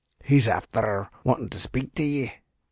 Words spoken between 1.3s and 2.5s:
to shpake to ye."